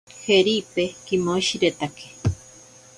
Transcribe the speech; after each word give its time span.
Jeripe 0.21 0.85
kimoshiretake. 1.05 2.07